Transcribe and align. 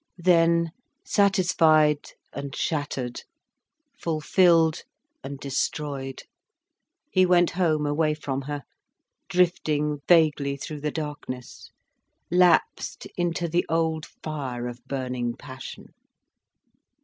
Then, 0.17 0.71
satisfied 1.05 2.07
and 2.33 2.55
shattered, 2.55 3.21
fulfilled 3.99 4.81
and 5.23 5.39
destroyed, 5.39 6.23
he 7.11 7.23
went 7.23 7.51
home 7.51 7.85
away 7.85 8.15
from 8.15 8.41
her, 8.49 8.63
drifting 9.29 9.99
vaguely 10.07 10.57
through 10.57 10.81
the 10.81 10.89
darkness, 10.89 11.69
lapsed 12.31 13.05
into 13.15 13.47
the 13.47 13.63
old 13.69 14.07
fire 14.07 14.65
of 14.67 14.83
burning 14.87 15.35
passion. 15.35 15.93